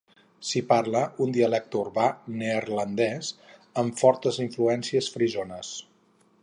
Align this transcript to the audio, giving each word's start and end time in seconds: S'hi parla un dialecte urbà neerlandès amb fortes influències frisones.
S'hi 0.51 0.61
parla 0.69 1.01
un 1.25 1.35
dialecte 1.35 1.77
urbà 1.81 2.07
neerlandès 2.39 3.31
amb 3.83 4.01
fortes 4.05 4.43
influències 4.47 5.13
frisones. 5.19 5.75